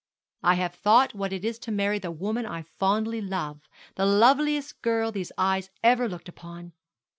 [0.41, 3.61] 'I have thought what it is to marry the woman I fondly love,
[3.97, 6.71] the loveliest girl these eyes ever looked upon.